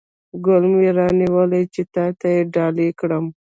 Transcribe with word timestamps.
ګل 0.45 0.63
مې 0.73 0.89
را 0.97 1.07
نیولی 1.19 1.63
چې 1.73 1.81
تاته 1.93 2.27
یې 2.35 2.41
ډالۍ 2.53 2.89
کړم 2.99 3.25